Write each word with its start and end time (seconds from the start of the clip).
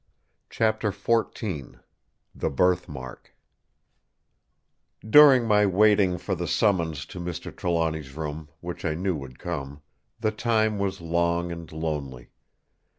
Chapter 0.49 0.91
XIV 0.91 1.79
The 2.33 2.49
Birth 2.49 2.89
Mark 2.89 3.35
During 5.07 5.45
my 5.45 5.67
waiting 5.67 6.17
for 6.17 6.33
the 6.33 6.47
summons 6.47 7.05
to 7.05 7.19
Mr. 7.19 7.55
Trelawny's 7.55 8.15
room, 8.15 8.49
which 8.61 8.83
I 8.83 8.95
knew 8.95 9.15
would 9.15 9.37
come, 9.37 9.83
the 10.19 10.31
time 10.31 10.79
was 10.79 11.01
long 11.01 11.51
and 11.51 11.71
lonely. 11.71 12.31